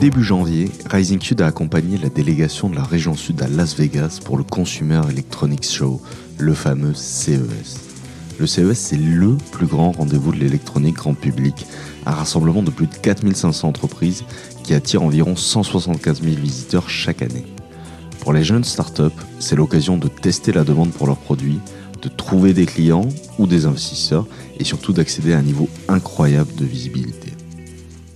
Début 0.00 0.24
janvier, 0.24 0.70
Rising 0.90 1.20
Sud 1.20 1.42
a 1.42 1.48
accompagné 1.48 1.98
la 1.98 2.08
délégation 2.08 2.70
de 2.70 2.76
la 2.76 2.82
région 2.82 3.14
sud 3.14 3.42
à 3.42 3.48
Las 3.48 3.76
Vegas 3.76 4.20
pour 4.24 4.38
le 4.38 4.42
Consumer 4.42 5.02
Electronics 5.10 5.66
Show, 5.66 6.00
le 6.38 6.54
fameux 6.54 6.94
CES. 6.94 7.90
Le 8.38 8.46
CES, 8.46 8.72
c'est 8.72 8.96
le 8.96 9.36
plus 9.50 9.66
grand 9.66 9.92
rendez-vous 9.92 10.32
de 10.32 10.38
l'électronique 10.38 10.96
grand 10.96 11.12
public, 11.12 11.66
un 12.06 12.12
rassemblement 12.12 12.62
de 12.62 12.70
plus 12.70 12.86
de 12.86 12.94
4500 12.94 13.68
entreprises 13.68 14.24
qui 14.64 14.72
attire 14.72 15.02
environ 15.02 15.36
175 15.36 16.22
000 16.22 16.36
visiteurs 16.36 16.88
chaque 16.88 17.20
année. 17.20 17.44
Pour 18.22 18.32
les 18.32 18.44
jeunes 18.44 18.62
startups, 18.62 19.02
c'est 19.40 19.56
l'occasion 19.56 19.96
de 19.96 20.06
tester 20.06 20.52
la 20.52 20.62
demande 20.62 20.92
pour 20.92 21.08
leurs 21.08 21.18
produits, 21.18 21.58
de 22.02 22.08
trouver 22.08 22.52
des 22.52 22.66
clients 22.66 23.08
ou 23.36 23.48
des 23.48 23.66
investisseurs 23.66 24.28
et 24.60 24.62
surtout 24.62 24.92
d'accéder 24.92 25.32
à 25.32 25.38
un 25.38 25.42
niveau 25.42 25.68
incroyable 25.88 26.54
de 26.54 26.64
visibilité. 26.64 27.32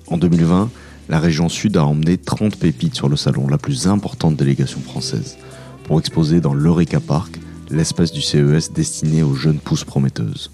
En 0.07 0.17
2020, 0.17 0.71
la 1.09 1.19
région 1.19 1.49
sud 1.49 1.77
a 1.77 1.85
emmené 1.85 2.19
30 2.19 2.55
pépites 2.55 2.95
sur 2.95 3.09
le 3.09 3.17
salon, 3.17 3.49
la 3.49 3.59
plus 3.59 3.89
importante 3.89 4.37
délégation 4.37 4.79
française, 4.79 5.39
pour 5.83 5.99
exposer 5.99 6.41
dans 6.41 6.55
l'Eureka 6.55 7.01
Park, 7.01 7.41
l'espace 7.73 8.13
du 8.13 8.23
CES 8.23 8.71
destiné 8.73 9.25
aux 9.25 9.35
jeunes 9.35 9.59
pousses 9.59 9.83
prometteuses. 9.83 10.53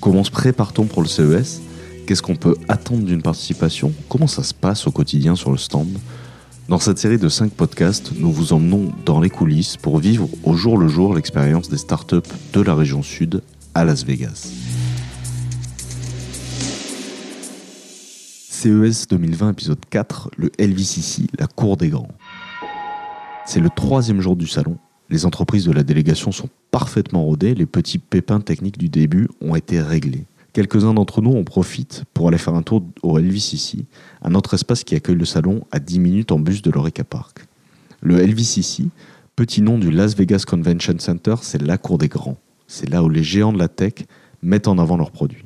Comment 0.00 0.24
se 0.24 0.30
prépare-t-on 0.30 0.86
pour 0.86 1.02
le 1.02 1.08
CES 1.08 1.60
Qu'est-ce 2.06 2.22
qu'on 2.22 2.36
peut 2.36 2.56
attendre 2.70 3.04
d'une 3.04 3.20
participation? 3.20 3.92
Comment 4.08 4.26
ça 4.26 4.42
se 4.42 4.54
passe 4.54 4.86
au 4.86 4.90
quotidien 4.90 5.36
sur 5.36 5.52
le 5.52 5.58
stand? 5.58 5.98
Dans 6.68 6.78
cette 6.78 6.96
série 6.96 7.18
de 7.18 7.28
5 7.28 7.52
podcasts, 7.52 8.12
nous 8.18 8.32
vous 8.32 8.54
emmenons 8.54 8.90
dans 9.04 9.20
les 9.20 9.28
coulisses 9.28 9.76
pour 9.76 9.98
vivre 9.98 10.30
au 10.44 10.54
jour 10.54 10.78
le 10.78 10.88
jour 10.88 11.14
l'expérience 11.14 11.68
des 11.68 11.76
startups 11.76 12.16
de 12.54 12.60
la 12.62 12.74
région 12.74 13.02
sud 13.02 13.42
à 13.74 13.84
Las 13.84 14.02
Vegas. 14.02 14.50
CES 18.48 19.08
2020 19.08 19.50
épisode 19.50 19.78
4, 19.90 20.30
le 20.38 20.50
LVCC, 20.58 21.26
la 21.38 21.46
cour 21.46 21.76
des 21.76 21.90
grands. 21.90 22.08
C'est 23.44 23.60
le 23.60 23.68
troisième 23.68 24.22
jour 24.22 24.34
du 24.34 24.46
salon. 24.46 24.78
Les 25.10 25.26
entreprises 25.26 25.66
de 25.66 25.72
la 25.72 25.82
délégation 25.82 26.32
sont 26.32 26.48
parfaitement 26.70 27.24
rodées, 27.24 27.54
les 27.54 27.66
petits 27.66 27.98
pépins 27.98 28.40
techniques 28.40 28.78
du 28.78 28.88
début 28.88 29.28
ont 29.42 29.54
été 29.54 29.82
réglés. 29.82 30.24
Quelques-uns 30.54 30.94
d'entre 30.94 31.20
nous 31.20 31.36
en 31.36 31.42
profitent 31.42 32.04
pour 32.14 32.28
aller 32.28 32.38
faire 32.38 32.54
un 32.54 32.62
tour 32.62 32.84
au 33.02 33.18
LVCC, 33.18 33.86
un 34.22 34.36
autre 34.36 34.54
espace 34.54 34.84
qui 34.84 34.94
accueille 34.94 35.16
le 35.16 35.24
salon 35.24 35.64
à 35.72 35.80
10 35.80 35.98
minutes 35.98 36.30
en 36.30 36.38
bus 36.38 36.62
de 36.62 36.70
l'Oreca 36.70 37.02
Park. 37.02 37.48
Le 38.00 38.24
LVCC, 38.24 38.84
petit 39.34 39.62
nom 39.62 39.78
du 39.78 39.90
Las 39.90 40.14
Vegas 40.14 40.44
Convention 40.46 40.94
Center, 41.00 41.34
c'est 41.42 41.60
la 41.60 41.76
cour 41.76 41.98
des 41.98 42.06
grands. 42.06 42.38
C'est 42.68 42.88
là 42.88 43.02
où 43.02 43.08
les 43.08 43.24
géants 43.24 43.52
de 43.52 43.58
la 43.58 43.66
tech 43.66 43.94
mettent 44.44 44.68
en 44.68 44.78
avant 44.78 44.96
leurs 44.96 45.10
produits. 45.10 45.44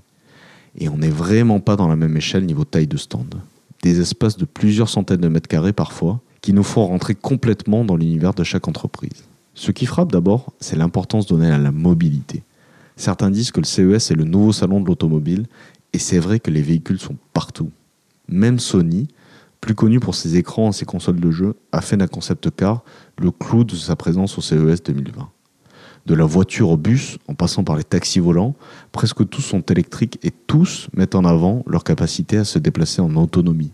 Et 0.77 0.91
on 0.91 0.99
n'est 0.99 1.09
vraiment 1.09 1.61
pas 1.61 1.77
dans 1.77 1.89
la 1.89 1.97
même 1.97 2.19
échelle 2.19 2.45
niveau 2.45 2.67
taille 2.67 2.87
de 2.87 2.99
stand. 2.99 3.35
Des 3.83 4.03
espaces 4.03 4.37
de 4.37 4.45
plusieurs 4.45 4.91
centaines 4.91 5.23
de 5.23 5.29
mètres 5.29 5.49
carrés 5.49 5.73
parfois, 5.73 6.21
qui 6.43 6.53
nous 6.53 6.63
font 6.63 6.87
rentrer 6.87 7.15
complètement 7.15 7.83
dans 7.83 7.97
l'univers 7.97 8.35
de 8.35 8.45
chaque 8.45 8.69
entreprise. 8.69 9.25
Ce 9.55 9.71
qui 9.71 9.87
frappe 9.87 10.13
d'abord, 10.13 10.53
c'est 10.61 10.77
l'importance 10.77 11.25
donnée 11.27 11.51
à 11.51 11.57
la 11.57 11.73
mobilité. 11.73 12.43
Certains 12.99 13.31
disent 13.31 13.51
que 13.51 13.61
le 13.61 13.65
CES 13.65 14.11
est 14.11 14.17
le 14.17 14.25
nouveau 14.25 14.53
salon 14.53 14.81
de 14.81 14.87
l'automobile, 14.87 15.47
et 15.95 15.99
c'est 15.99 16.19
vrai 16.19 16.41
que 16.41 16.51
les 16.51 16.61
véhicules 16.61 17.01
sont 17.01 17.17
partout. 17.33 17.71
Même 18.29 18.59
Sony, 18.59 19.09
plus 19.63 19.75
connu 19.75 20.01
pour 20.01 20.15
ses 20.15 20.37
écrans 20.37 20.69
et 20.69 20.73
ses 20.73 20.85
consoles 20.85 21.21
de 21.21 21.31
jeux, 21.31 21.55
a 21.73 21.81
fait 21.81 21.97
d'un 21.97 22.07
concept 22.07 22.51
car 22.55 22.83
le 23.19 23.31
clou 23.31 23.65
de 23.65 23.75
sa 23.75 23.97
présence 23.97 24.37
au 24.37 24.43
CES 24.43 24.83
2020 24.83 25.31
de 26.07 26.15
la 26.15 26.25
voiture 26.25 26.71
au 26.71 26.77
bus, 26.77 27.19
en 27.29 27.35
passant 27.35 27.63
par 27.65 27.77
les 27.77 27.85
taxis 27.85 28.19
volants, 28.19 28.55
presque 28.93 29.29
tous 29.29 29.43
sont 29.43 29.61
électriques 29.61 30.19
et 30.23 30.31
tous 30.31 30.89
mettent 30.97 31.15
en 31.15 31.25
avant 31.25 31.63
leur 31.67 31.85
capacité 31.85 32.39
à 32.39 32.45
se 32.45 32.59
déplacer 32.59 33.03
en 33.03 33.15
autonomie. 33.15 33.73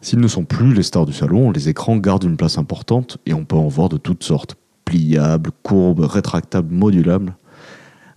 S'ils 0.00 0.18
ne 0.18 0.26
sont 0.26 0.44
plus 0.44 0.74
les 0.74 0.82
stars 0.82 1.06
du 1.06 1.12
salon, 1.12 1.52
les 1.52 1.68
écrans 1.68 1.96
gardent 1.96 2.24
une 2.24 2.36
place 2.36 2.58
importante 2.58 3.18
et 3.26 3.32
on 3.32 3.44
peut 3.44 3.56
en 3.56 3.68
voir 3.68 3.88
de 3.88 3.96
toutes 3.96 4.24
sortes. 4.24 4.56
Pliables, 4.84 5.52
courbes, 5.62 6.00
rétractables, 6.00 6.74
modulables. 6.74 7.36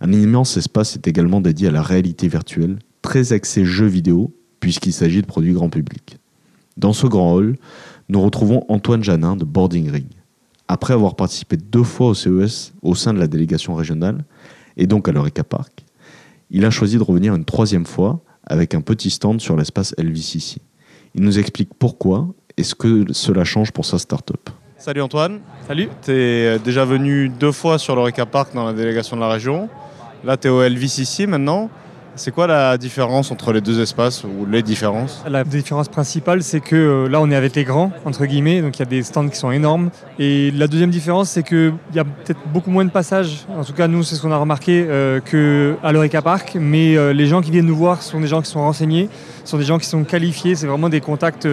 Un 0.02 0.12
immense 0.12 0.58
espace 0.58 0.96
est 0.96 1.08
également 1.08 1.42
dédié 1.42 1.70
à 1.70 1.72
la 1.72 1.82
réalité 1.82 2.28
virtuelle, 2.28 2.80
très 3.02 3.34
axé 3.34 3.66
jeux 3.66 3.86
vidéo, 3.86 4.34
puisqu'il 4.60 4.94
s'agit 4.94 5.22
de 5.22 5.28
produits 5.28 5.54
grand 5.54 5.70
public. 5.70 6.18
Dans 6.78 6.94
ce 6.94 7.08
grand 7.08 7.34
hall, 7.34 7.56
nous 8.10 8.22
retrouvons 8.22 8.66
Antoine 8.68 9.04
Janin 9.04 9.36
de 9.36 9.46
Boarding 9.46 9.90
Ring 9.90 10.08
après 10.68 10.94
avoir 10.94 11.16
participé 11.16 11.58
deux 11.58 11.84
fois 11.84 12.08
au 12.08 12.14
CES 12.14 12.74
au 12.82 12.96
sein 12.96 13.14
de 13.14 13.20
la 13.20 13.28
délégation 13.28 13.76
régionale 13.76 14.24
et 14.78 14.88
donc 14.88 15.08
à 15.08 15.12
l'Eureka 15.12 15.44
Park, 15.44 15.86
il 16.50 16.66
a 16.66 16.70
choisi 16.70 16.98
de 16.98 17.04
revenir 17.04 17.36
une 17.36 17.46
troisième 17.46 17.86
fois 17.86 18.22
avec 18.46 18.76
un 18.76 18.82
petit 18.82 19.10
stand 19.10 19.42
sur 19.42 19.56
l'espace 19.56 19.94
LVCC. 19.98 20.62
Il 21.16 21.24
nous 21.24 21.40
explique 21.40 21.70
pourquoi 21.78 22.28
et 22.58 22.64
ce 22.64 22.76
que 22.76 23.12
cela 23.14 23.44
change 23.44 23.72
pour 23.72 23.86
sa 23.86 23.98
start-up. 23.98 24.50
Salut 24.78 25.02
Antoine. 25.02 25.40
Salut. 25.68 25.90
Tu 26.04 26.12
es 26.12 26.60
déjà 26.60 26.86
venu 26.86 27.30
deux 27.30 27.52
fois 27.52 27.80
sur 27.80 27.96
l'Eureka 27.96 28.26
Park 28.26 28.54
dans 28.54 28.66
la 28.66 28.74
délégation 28.74 29.16
de 29.16 29.22
la 29.22 29.30
région. 29.30 29.70
Là, 30.26 30.38
tu 30.38 30.48
es 30.48 30.50
au 30.50 30.64
LVCC 30.64 31.28
maintenant. 31.28 31.70
C'est 32.18 32.32
quoi 32.32 32.48
la 32.48 32.78
différence 32.78 33.30
entre 33.32 33.52
les 33.52 33.60
deux 33.60 33.82
espaces 33.82 34.24
ou 34.24 34.46
les 34.46 34.64
différences? 34.64 35.22
La 35.28 35.44
différence 35.44 35.90
principale, 35.90 36.44
c'est 36.44 36.62
que 36.62 36.76
euh, 36.76 37.10
là, 37.10 37.20
on 37.20 37.30
est 37.30 37.36
avec 37.36 37.56
les 37.56 37.66
grands, 37.66 37.92
entre 38.06 38.26
guillemets, 38.26 38.62
donc 38.62 38.78
il 38.78 38.80
y 38.80 38.84
a 38.84 38.86
des 38.86 39.04
stands 39.04 39.28
qui 39.28 39.36
sont 39.36 39.52
énormes. 39.52 39.90
Et 40.18 40.50
la 40.52 40.68
deuxième 40.68 40.92
différence, 40.92 41.30
c'est 41.30 41.44
qu'il 41.44 41.74
y 41.94 42.00
a 42.00 42.06
peut-être 42.06 42.40
beaucoup 42.54 42.72
moins 42.72 42.86
de 42.86 42.90
passages, 42.90 43.46
en 43.50 43.66
tout 43.66 43.74
cas, 43.74 43.90
nous, 43.90 44.02
c'est 44.02 44.16
ce 44.16 44.22
qu'on 44.22 44.32
a 44.32 44.38
remarqué, 44.38 44.86
euh, 44.88 45.20
qu'à 45.20 45.92
l'Oreca 45.92 46.22
Park. 46.22 46.58
Mais 46.58 46.96
euh, 46.96 47.12
les 47.12 47.28
gens 47.28 47.42
qui 47.42 47.52
viennent 47.52 47.66
nous 47.66 47.76
voir 47.76 48.02
sont 48.02 48.22
des 48.22 48.28
gens 48.28 48.42
qui 48.42 48.50
sont 48.50 48.62
renseignés, 48.62 49.10
sont 49.44 49.58
des 49.58 49.66
gens 49.66 49.78
qui 49.78 49.88
sont 49.88 50.06
qualifiés. 50.06 50.56
C'est 50.56 50.68
vraiment 50.68 50.88
des 50.88 51.02
contacts 51.02 51.48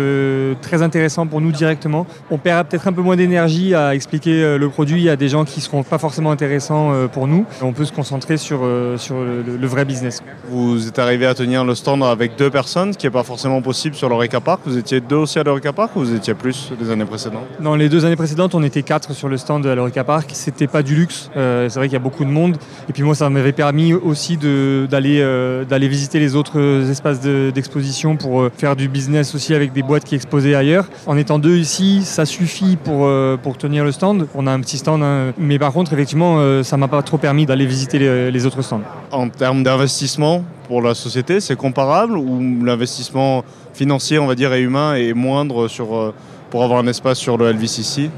très 0.61 0.81
intéressants 0.81 1.27
pour 1.27 1.41
nous 1.41 1.51
directement. 1.51 2.07
On 2.31 2.39
perd 2.39 2.69
peut-être 2.69 2.87
un 2.87 2.93
peu 2.93 3.03
moins 3.03 3.17
d'énergie 3.17 3.75
à 3.75 3.97
expliquer 3.97 4.57
le 4.57 4.69
produit 4.69 5.09
à 5.09 5.17
des 5.17 5.29
gens 5.29 5.45
qui 5.45 5.59
ne 5.59 5.65
seront 5.65 5.83
pas 5.83 5.99
forcément 5.99 6.31
intéressants 6.31 6.93
pour 7.13 7.27
nous. 7.27 7.45
On 7.61 7.73
peut 7.73 7.85
se 7.85 7.93
concentrer 7.93 8.37
sur, 8.37 8.63
le 8.63 9.67
vrai 9.67 9.85
business 9.85 10.23
vous 10.53 10.87
êtes 10.87 10.99
arrivé 10.99 11.25
à 11.25 11.35
tenir 11.35 11.65
le 11.65 11.75
stand 11.75 12.03
avec 12.03 12.37
deux 12.37 12.51
personnes, 12.51 12.93
ce 12.93 12.99
qui 12.99 13.07
n'est 13.07 13.11
pas 13.11 13.23
forcément 13.23 13.63
possible 13.63 13.95
sur 13.95 14.11
l'Oreca 14.11 14.39
Park. 14.41 14.61
Vous 14.67 14.77
étiez 14.77 15.01
deux 15.01 15.17
aussi 15.17 15.39
à 15.39 15.43
l'Oreca 15.43 15.73
Park 15.73 15.97
ou 15.97 16.01
vous 16.01 16.15
étiez 16.15 16.35
plus 16.35 16.71
les 16.79 16.91
années 16.91 17.07
précédentes? 17.07 17.47
Dans 17.59 17.75
les 17.75 17.89
deux 17.89 18.05
années 18.05 18.17
précédentes, 18.17 18.55
on 18.55 18.63
était 18.63 18.83
quatre 18.83 19.15
sur 19.15 19.29
le 19.29 19.39
stand 19.39 19.65
de 19.65 19.71
l'Oreca 19.71 20.05
Park. 20.05 20.31
C'était 20.35 20.67
pas 20.67 20.83
du 20.83 20.95
luxe. 20.95 21.31
Euh, 21.39 21.71
c'est 21.71 21.79
vrai 21.79 21.89
qu'il 21.89 21.95
y 21.95 21.97
a 21.97 22.01
beaucoup 22.01 22.27
de 22.27 22.31
monde. 22.31 22.59
Et 22.89 22.93
puis 22.93 23.03
moi, 23.03 23.15
ça 23.15 23.31
m'avait 23.31 23.53
permis 23.53 23.95
aussi 23.95 24.37
d'aller 24.37 25.21
euh, 25.21 25.65
d'aller 25.65 25.89
visiter 25.89 26.19
les 26.19 26.37
autres 26.37 26.61
espaces 26.91 27.21
d'exposition 27.21 28.17
pour 28.17 28.43
euh, 28.43 28.53
faire 28.55 28.77
du 28.77 28.89
business 28.89 29.35
aussi 29.35 29.55
avec 29.55 29.73
des 29.73 29.83
boîtes 29.83 30.05
qui 30.05 30.17
exposaient 30.17 30.55
ailleurs. 30.55 30.85
En 31.07 31.17
étant 31.17 31.39
deux 31.39 31.57
ici, 31.57 32.03
ça 32.05 32.27
suffit 32.27 32.77
pour, 32.77 33.09
pour 33.43 33.57
tenir 33.57 33.85
le 33.85 33.93
stand. 33.93 34.27
On 34.35 34.47
a 34.47 34.53
un 34.53 34.61
petit 34.61 34.77
stand, 34.77 35.03
hein. 35.03 35.33
mais 35.39 35.59
par 35.59 35.73
contre, 35.73 35.95
effectivement, 35.95 36.63
ça 36.63 36.77
m'a 36.77 36.89
pas 36.89 37.03
trop 37.03 37.17
permis 37.17 37.47
d'aller 37.47 37.65
visiter 37.65 38.31
les 38.31 38.47
autres 38.47 38.63
stands. 38.63 38.83
En 39.11 39.29
termes 39.29 39.63
d'investissement, 39.63 40.42
pour 40.69 40.83
la 40.83 40.95
société 40.95 41.41
C'est 41.41 41.57
comparable 41.57 42.17
ou 42.17 42.65
l'investissement 42.65 43.45
financier, 43.75 44.19
on 44.19 44.27
va 44.27 44.35
dire, 44.35 44.53
et 44.53 44.61
humain 44.61 44.95
est 44.95 45.15
moindre 45.15 45.69
sur, 45.69 45.97
euh, 45.97 46.15
pour 46.51 46.63
avoir 46.65 46.81
un 46.81 46.87
espace 46.87 47.19
sur 47.19 47.37
le 47.37 47.51
LVCC 47.53 48.11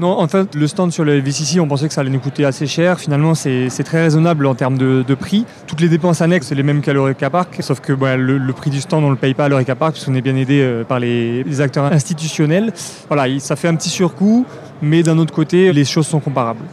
non, 0.00 0.18
en 0.18 0.26
fait, 0.26 0.56
le 0.56 0.66
stand 0.66 0.90
sur 0.90 1.04
le 1.04 1.18
LVCC, 1.18 1.60
on 1.60 1.68
pensait 1.68 1.86
que 1.86 1.94
ça 1.94 2.00
allait 2.00 2.10
nous 2.10 2.18
coûter 2.18 2.44
assez 2.44 2.66
cher. 2.66 2.98
Finalement, 2.98 3.36
c'est 3.36 3.68
très 3.84 4.02
raisonnable 4.02 4.46
en 4.46 4.54
termes 4.56 4.76
de, 4.76 5.14
prix. 5.14 5.44
Toutes 5.68 5.80
les 5.80 5.88
dépenses 5.88 6.20
annexes, 6.22 6.48
c'est 6.48 6.54
les 6.56 6.64
mêmes 6.64 6.80
qu'à 6.80 6.92
l'Oreca 6.92 7.30
Park, 7.30 7.58
sauf 7.60 7.78
que 7.78 7.92
bah, 7.92 8.16
le, 8.16 8.52
prix 8.52 8.70
du 8.70 8.80
stand, 8.80 9.04
on 9.04 9.08
ne 9.08 9.12
le 9.12 9.18
paye 9.18 9.34
pas 9.34 9.44
à 9.44 9.48
l'Oreca 9.48 9.76
Park, 9.76 9.92
puisqu'on 9.92 10.14
est 10.14 10.22
bien 10.22 10.34
aidé 10.34 10.60
euh, 10.60 10.82
par 10.82 10.98
les, 10.98 11.44
les, 11.44 11.60
acteurs 11.60 11.84
institutionnels. 11.84 12.72
Voilà, 13.08 13.38
ça 13.38 13.54
fait 13.54 13.68
un 13.68 13.76
petit 13.76 13.90
surcoût, 13.90 14.44
mais 14.80 15.04
d'un 15.04 15.18
autre 15.18 15.32
côté, 15.32 15.72
les 15.72 15.84
choses 15.84 16.06
sont 16.08 16.20
comparables. 16.20 16.64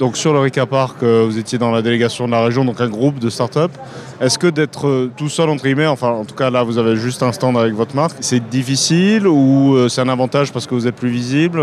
Donc 0.00 0.16
sur 0.16 0.32
le 0.32 0.38
Rica 0.38 0.64
Park, 0.64 1.02
euh, 1.02 1.26
vous 1.26 1.38
étiez 1.38 1.58
dans 1.58 1.70
la 1.70 1.82
délégation 1.82 2.24
de 2.24 2.30
la 2.30 2.42
région, 2.42 2.64
donc 2.64 2.80
un 2.80 2.88
groupe 2.88 3.18
de 3.18 3.28
start-up. 3.28 3.70
Est-ce 4.18 4.38
que 4.38 4.46
d'être 4.46 4.86
euh, 4.86 5.10
tout 5.14 5.28
seul 5.28 5.50
entre 5.50 5.62
guillemets, 5.62 5.86
enfin 5.86 6.08
en 6.08 6.24
tout 6.24 6.34
cas 6.34 6.48
là 6.48 6.62
vous 6.62 6.78
avez 6.78 6.96
juste 6.96 7.22
un 7.22 7.32
stand 7.32 7.58
avec 7.58 7.74
votre 7.74 7.94
marque, 7.94 8.16
c'est 8.20 8.48
difficile 8.48 9.28
ou 9.28 9.76
euh, 9.76 9.90
c'est 9.90 10.00
un 10.00 10.08
avantage 10.08 10.54
parce 10.54 10.66
que 10.66 10.74
vous 10.74 10.86
êtes 10.86 10.96
plus 10.96 11.10
visible 11.10 11.62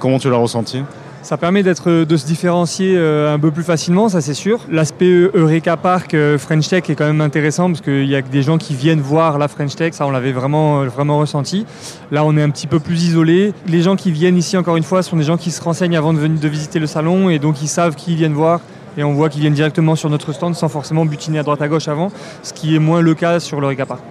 Comment 0.00 0.18
tu 0.18 0.28
l'as 0.28 0.38
ressenti? 0.38 0.82
Ça 1.22 1.36
permet 1.36 1.62
d'être, 1.62 2.04
de 2.04 2.16
se 2.16 2.26
différencier 2.26 2.94
euh, 2.96 3.34
un 3.34 3.38
peu 3.38 3.50
plus 3.50 3.62
facilement, 3.62 4.08
ça 4.08 4.20
c'est 4.20 4.34
sûr. 4.34 4.60
L'aspect 4.70 5.30
Eureka 5.34 5.76
Park 5.76 6.14
euh, 6.14 6.38
French 6.38 6.68
Tech 6.68 6.84
est 6.88 6.94
quand 6.94 7.06
même 7.06 7.20
intéressant 7.20 7.68
parce 7.68 7.80
qu'il 7.80 8.06
y 8.06 8.14
a 8.14 8.22
des 8.22 8.42
gens 8.42 8.58
qui 8.58 8.74
viennent 8.74 9.00
voir 9.00 9.38
la 9.38 9.48
French 9.48 9.74
Tech, 9.76 9.94
ça 9.94 10.06
on 10.06 10.10
l'avait 10.10 10.32
vraiment, 10.32 10.84
vraiment 10.84 11.18
ressenti. 11.18 11.66
Là 12.10 12.24
on 12.24 12.36
est 12.36 12.42
un 12.42 12.50
petit 12.50 12.66
peu 12.66 12.80
plus 12.80 13.04
isolé. 13.04 13.52
Les 13.66 13.82
gens 13.82 13.96
qui 13.96 14.10
viennent 14.10 14.36
ici 14.36 14.56
encore 14.56 14.76
une 14.76 14.82
fois 14.82 15.02
sont 15.02 15.16
des 15.16 15.24
gens 15.24 15.36
qui 15.36 15.50
se 15.50 15.62
renseignent 15.62 15.96
avant 15.96 16.12
de, 16.12 16.18
venir, 16.18 16.40
de 16.40 16.48
visiter 16.48 16.78
le 16.78 16.86
salon 16.86 17.28
et 17.28 17.38
donc 17.38 17.62
ils 17.62 17.68
savent 17.68 17.94
qui 17.94 18.12
ils 18.12 18.16
viennent 18.16 18.32
voir 18.32 18.60
et 18.96 19.04
on 19.04 19.12
voit 19.12 19.28
qu'ils 19.28 19.42
viennent 19.42 19.54
directement 19.54 19.96
sur 19.96 20.10
notre 20.10 20.32
stand 20.32 20.54
sans 20.54 20.68
forcément 20.68 21.06
butiner 21.06 21.38
à 21.38 21.42
droite 21.42 21.62
à 21.62 21.68
gauche 21.68 21.88
avant, 21.88 22.10
ce 22.42 22.52
qui 22.52 22.74
est 22.74 22.80
moins 22.80 23.00
le 23.00 23.14
cas 23.14 23.38
sur 23.40 23.60
l'Eureka 23.60 23.86
Park. 23.86 24.02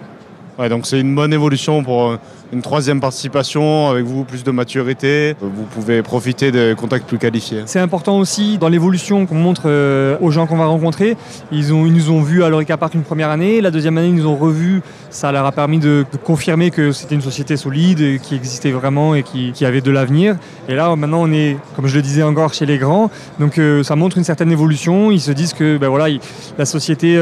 Donc 0.57 0.87
c'est 0.87 0.99
une 0.99 1.13
bonne 1.13 1.33
évolution 1.33 1.83
pour 1.83 2.09
euh, 2.09 2.17
une 2.51 2.63
troisième 2.63 2.99
participation 2.99 3.89
avec 3.89 4.05
vous, 4.05 4.23
plus 4.23 4.43
de 4.43 4.49
maturité. 4.49 5.35
Vous 5.39 5.63
pouvez 5.63 6.01
profiter 6.01 6.51
des 6.51 6.73
contacts 6.75 7.07
plus 7.07 7.19
qualifiés. 7.19 7.61
C'est 7.67 7.79
important 7.79 8.17
aussi 8.17 8.57
dans 8.57 8.67
l'évolution 8.67 9.27
qu'on 9.27 9.35
montre 9.35 9.63
euh, 9.65 10.17
aux 10.19 10.31
gens 10.31 10.47
qu'on 10.47 10.57
va 10.57 10.65
rencontrer. 10.65 11.15
Ils, 11.51 11.67
nous 11.69 12.09
ont 12.09 12.21
vus 12.21 12.43
à 12.43 12.49
l'Orica 12.49 12.75
Park 12.75 12.95
une 12.95 13.03
première 13.03 13.29
année, 13.29 13.61
la 13.61 13.69
deuxième 13.69 13.97
année 13.99 14.07
ils 14.07 14.15
nous 14.15 14.25
ont 14.25 14.35
revus. 14.35 14.81
Ça 15.11 15.31
leur 15.31 15.45
a 15.45 15.51
permis 15.51 15.77
de, 15.77 16.05
confirmer 16.23 16.71
que 16.71 16.91
c'était 16.91 17.15
une 17.15 17.21
société 17.21 17.55
solide, 17.55 18.19
qui 18.21 18.33
existait 18.33 18.71
vraiment 18.71 19.13
et 19.13 19.23
qui, 19.23 19.65
avait 19.65 19.81
de 19.81 19.91
l'avenir. 19.91 20.37
Et 20.67 20.73
là 20.73 20.95
maintenant 20.95 21.21
on 21.21 21.31
est, 21.31 21.57
comme 21.75 21.85
je 21.85 21.95
le 21.95 22.01
disais 22.01 22.23
encore, 22.23 22.53
chez 22.53 22.65
les 22.65 22.79
grands. 22.79 23.11
Donc 23.39 23.59
euh, 23.59 23.83
ça 23.83 23.95
montre 23.95 24.17
une 24.17 24.23
certaine 24.23 24.51
évolution. 24.51 25.11
Ils 25.11 25.21
se 25.21 25.31
disent 25.31 25.53
que 25.53 25.77
ben 25.77 25.89
voilà, 25.89 26.09
il- 26.09 26.19
la 26.57 26.65
société 26.65 27.19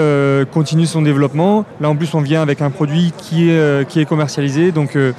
continue 0.53 0.85
son 0.85 1.01
développement. 1.01 1.65
Là 1.81 1.89
en 1.89 1.95
plus 1.95 2.13
on 2.13 2.21
vient 2.21 2.41
avec 2.41 2.61
un 2.61 2.69
produit 2.69 3.11
qui 3.17 3.24
euh, 3.33 3.83
qui 3.83 3.99
est 3.99 4.05
commercialisé. 4.05 4.71
Donc 4.71 4.95
euh, 4.95 5.13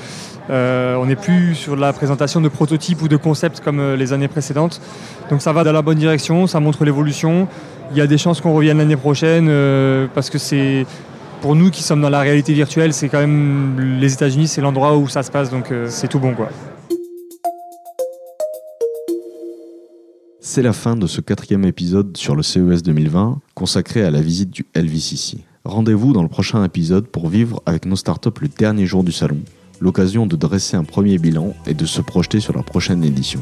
euh, 0.51 0.97
on 0.97 1.07
n'est 1.07 1.17
plus 1.17 1.55
sur 1.55 1.77
la 1.77 1.93
présentation 1.93 2.41
de 2.41 2.49
prototypes 2.49 3.03
ou 3.03 3.09
de 3.09 3.17
concepts 3.17 3.61
comme 3.61 3.95
les 3.95 4.13
années 4.13 4.29
précédentes. 4.29 4.81
Donc 5.31 5.43
ça 5.43 5.53
va 5.53 5.65
dans 5.65 5.73
la 5.73 5.83
bonne 5.83 5.99
direction, 5.99 6.47
ça 6.47 6.61
montre 6.61 6.85
l'évolution. 6.85 7.49
Il 7.91 7.97
y 7.97 8.01
a 8.01 8.07
des 8.07 8.19
chances 8.19 8.41
qu'on 8.41 8.55
revienne 8.55 8.79
l'année 8.79 8.97
prochaine 8.97 9.47
parce 10.15 10.31
que 10.31 10.39
c'est 10.39 10.87
pour 11.41 11.55
nous 11.55 11.71
qui 11.71 11.83
sommes 11.83 12.01
dans 12.01 12.11
la 12.11 12.21
réalité 12.21 12.53
virtuelle, 12.53 12.93
c'est 12.93 13.09
quand 13.09 13.21
même 13.21 13.99
les 14.01 14.13
États-Unis, 14.13 14.49
c'est 14.49 14.61
l'endroit 14.61 14.97
où 14.97 15.09
ça 15.09 15.23
se 15.23 15.31
passe, 15.31 15.51
donc 15.51 15.73
c'est 15.89 16.09
tout 16.09 16.19
bon 16.19 16.35
quoi. 16.35 16.49
C'est 20.41 20.63
la 20.63 20.73
fin 20.73 20.97
de 20.97 21.07
ce 21.07 21.21
quatrième 21.21 21.65
épisode 21.65 22.17
sur 22.17 22.35
le 22.37 22.43
CES 22.43 22.83
2020 22.83 23.41
consacré 23.55 24.03
à 24.03 24.11
la 24.11 24.21
visite 24.21 24.51
du 24.51 24.65
LVCC. 24.75 25.39
Rendez-vous 25.67 26.13
dans 26.13 26.23
le 26.23 26.29
prochain 26.29 26.63
épisode 26.63 27.09
pour 27.09 27.29
vivre 27.29 27.61
avec 27.67 27.87
nos 27.87 27.97
startups 27.97 28.41
le 28.41 28.47
dernier 28.47 28.87
jour 28.87 29.03
du 29.03 29.11
salon, 29.11 29.41
l'occasion 29.81 30.25
de 30.25 30.37
dresser 30.37 30.77
un 30.77 30.85
premier 30.85 31.19
bilan 31.19 31.55
et 31.67 31.75
de 31.75 31.85
se 31.87 32.01
projeter 32.01 32.39
sur 32.39 32.57
la 32.57 32.63
prochaine 32.63 33.03
édition. 33.03 33.41